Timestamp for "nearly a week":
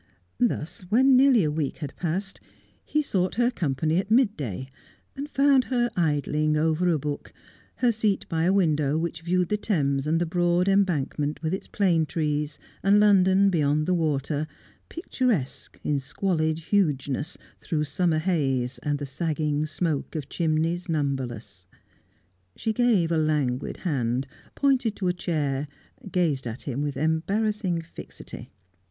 1.15-1.77